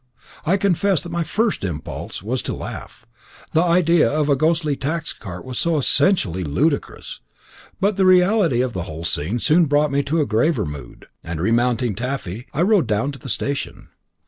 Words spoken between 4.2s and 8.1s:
a ghostly tax cart was so essentially ludicrous; but the